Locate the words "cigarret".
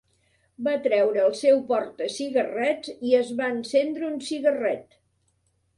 4.31-5.03